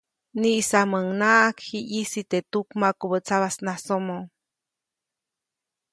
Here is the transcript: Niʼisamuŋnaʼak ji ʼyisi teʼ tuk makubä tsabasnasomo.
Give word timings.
Niʼisamuŋnaʼak 0.39 1.55
ji 1.67 1.79
ʼyisi 1.87 2.21
teʼ 2.29 2.45
tuk 2.51 2.67
makubä 2.81 3.17
tsabasnasomo. 3.25 4.19